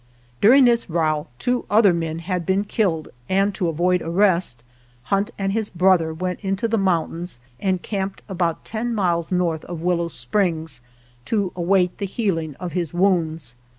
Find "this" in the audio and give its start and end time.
0.65-0.89